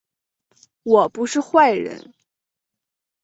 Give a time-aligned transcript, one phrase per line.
[0.81, 2.11] 我不是坏人